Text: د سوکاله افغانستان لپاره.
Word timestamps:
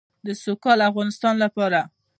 د 0.25 0.27
سوکاله 0.43 0.83
افغانستان 0.91 1.33
لپاره. 1.43 1.79